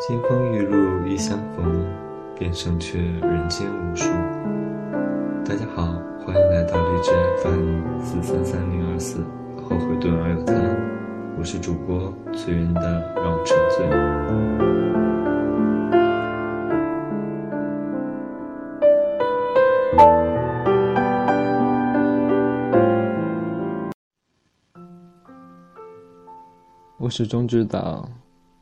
[0.00, 1.84] 金风玉露一相逢，
[2.34, 4.10] 便胜却人间无数。
[5.44, 5.92] 大家好，
[6.24, 9.22] 欢迎来到荔枝 FM 四三三零二四，
[9.62, 10.54] 后悔顿而有他，
[11.38, 13.86] 我是主播随缘的让我沉醉。
[26.96, 28.08] 我始终知道，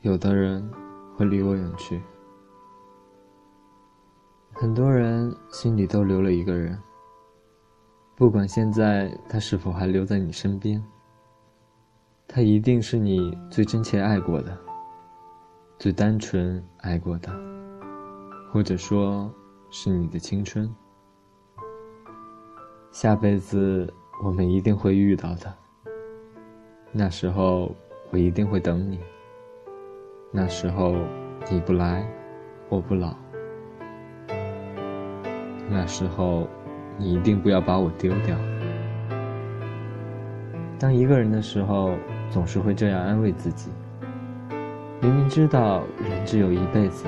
[0.00, 0.66] 有的人
[1.16, 2.00] 会离我远去。
[4.52, 6.78] 很多人心里都留了一个人，
[8.14, 10.82] 不管现在他是否还留在你身边，
[12.28, 14.56] 他一定是你最真切爱过的、
[15.78, 17.32] 最单纯爱过的，
[18.52, 19.32] 或者说
[19.70, 20.72] 是你的青春。
[22.92, 23.92] 下辈子
[24.22, 25.54] 我们一定会遇到的，
[26.92, 27.74] 那时候。
[28.12, 29.00] 我一定会等你。
[30.36, 30.96] 那时候
[31.50, 32.06] 你不来，
[32.68, 33.16] 我不老。
[35.70, 36.46] 那时候
[36.98, 38.36] 你一定不要把我丢掉。
[40.78, 41.94] 当一个人的时候，
[42.28, 43.70] 总是会这样安慰自己。
[45.00, 47.06] 明明知道人只有一辈子，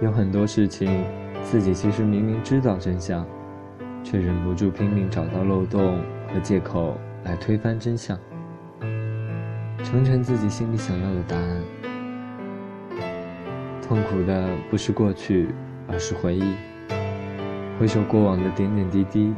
[0.00, 1.04] 有很多事情，
[1.42, 3.26] 自己其实明明知道真相，
[4.02, 5.98] 却忍不住拼命找到漏洞
[6.32, 8.18] 和借口来推翻真相。
[9.84, 11.62] 成全自己心里想要的答案。
[13.80, 15.48] 痛苦的不是过去，
[15.86, 16.54] 而是回忆。
[17.80, 19.34] 回首过往的点点滴滴，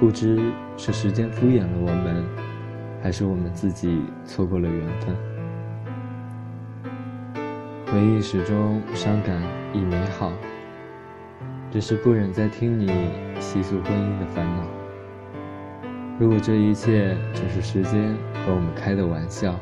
[0.00, 2.24] 不知是时间敷衍了我们，
[3.02, 5.14] 还是我们自己错过了缘分。
[7.86, 9.42] 回忆始终伤感
[9.74, 10.32] 亦美好，
[11.70, 12.86] 只是不忍再听你
[13.40, 14.64] 细诉婚姻的烦恼。
[16.18, 19.54] 如果这一切只是时间和我们开的玩笑。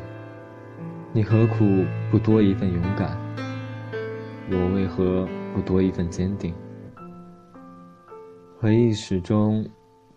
[1.13, 3.19] 你何苦不多一份勇敢？
[4.49, 6.55] 我为何不多一份坚定？
[8.61, 9.69] 回忆始终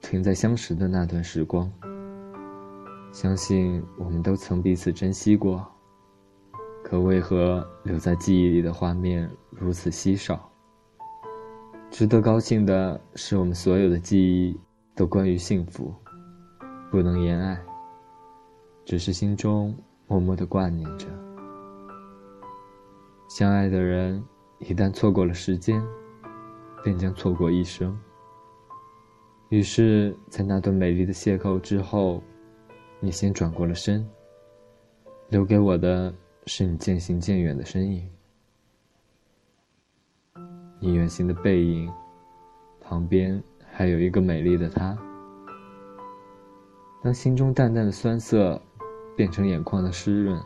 [0.02, 1.68] 停在相识的那段时光，
[3.12, 5.68] 相信我们都曾彼此珍惜过。
[6.84, 10.48] 可为何留在记忆里的画面如此稀少？
[11.90, 14.56] 值得高兴的是，我们所有的记忆
[14.94, 15.92] 都关于幸福，
[16.92, 17.60] 不能言爱，
[18.86, 19.76] 只是心中。
[20.06, 21.08] 默默的挂念着，
[23.30, 24.24] 相爱的人
[24.60, 25.82] 一旦错过了时间，
[26.84, 27.98] 便将错过一生。
[29.50, 32.22] 于是，在那段美丽的邂逅之后，
[33.00, 34.08] 你先转过了身，
[35.30, 36.14] 留给我的
[36.46, 38.08] 是你渐行渐远的身影。
[40.80, 41.92] 你远行的背影，
[42.82, 43.42] 旁边
[43.72, 44.98] 还有一个美丽的她。
[47.02, 48.62] 当心中淡淡的酸涩。
[49.16, 50.42] 变成眼眶的湿润，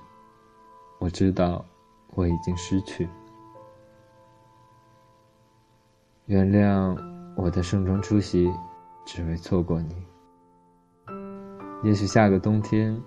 [1.00, 1.64] 我知道
[2.12, 3.08] 我已经失去。
[6.26, 6.98] 原谅
[7.36, 8.52] 我的盛装出席，
[9.06, 9.96] 只为错过你。
[11.84, 13.00] 也许下个冬天，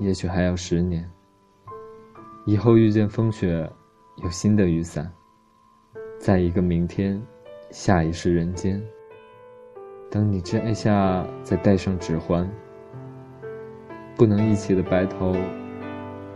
[0.00, 1.08] 也许还要十年。
[2.46, 3.70] 以后遇见风雪，
[4.16, 5.12] 有新的雨伞。
[6.18, 7.22] 在一个明天，
[7.70, 8.82] 下一世人间。
[10.10, 12.50] 等你摘下，再戴上指环。
[14.18, 15.36] 不能一起的白头，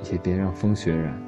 [0.09, 1.21] 也别让风雪染。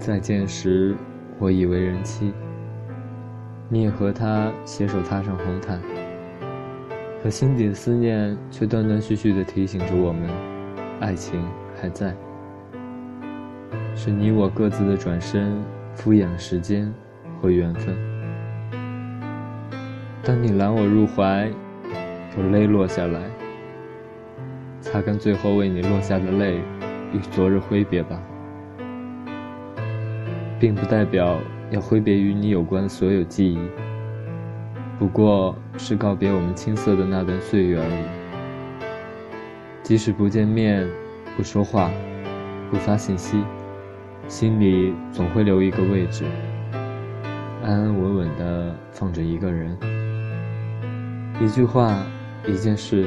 [0.00, 0.96] 再见时，
[1.38, 2.34] 我已为人妻，
[3.68, 5.80] 你也和他携手踏上红毯。
[7.22, 10.28] 可心底的思念却断断续续的提醒着我们，
[10.98, 11.40] 爱情
[11.80, 12.12] 还在。
[13.94, 15.62] 是你我各自的转身，
[15.94, 16.92] 敷衍了时间
[17.40, 17.96] 和缘分。
[20.24, 21.48] 当你揽我入怀，
[22.36, 23.20] 我泪落下来。
[24.84, 26.58] 擦干最后为你落下的泪，
[27.12, 28.20] 与昨日挥别吧，
[30.60, 31.40] 并不代表
[31.70, 33.58] 要挥别与你有关的所有记忆，
[34.98, 38.04] 不过是告别我们青涩的那段岁月而已。
[39.82, 40.86] 即使不见面，
[41.34, 41.90] 不说话，
[42.70, 43.42] 不发信息，
[44.28, 46.24] 心里总会留一个位置，
[47.64, 49.76] 安安稳稳的放着一个人。
[51.40, 51.96] 一句话，
[52.46, 53.06] 一件事，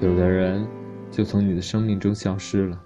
[0.00, 0.64] 有的人。
[1.10, 2.80] 就从你的生命中消失了。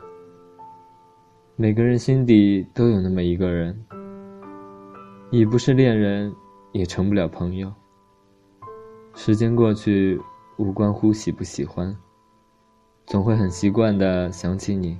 [1.56, 3.78] 每个人心底都有那么一个人，
[5.30, 6.34] 已不是恋人，
[6.72, 7.72] 也成不了朋友。
[9.14, 10.20] 时间过去，
[10.56, 11.96] 无关乎喜不喜欢，
[13.06, 14.98] 总会很习惯的想起你，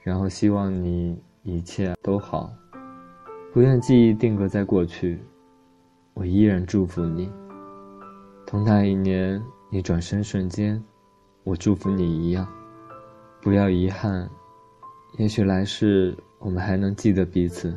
[0.00, 2.52] 然后希望你一切都好，
[3.52, 5.18] 不愿记忆定格在过去。
[6.14, 7.30] 我依然祝福你。
[8.46, 10.80] 同那一年，你转身瞬间。
[11.48, 12.46] 我祝福你一样，
[13.40, 14.28] 不要遗憾，
[15.16, 17.74] 也许来世我们还能记得彼此。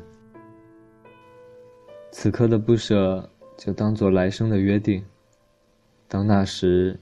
[2.11, 5.01] 此刻的不舍，就当做来生的约定。
[6.09, 6.99] 到那时，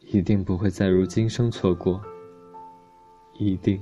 [0.00, 2.02] 一定不会再如今生错过。
[3.34, 3.80] 一定。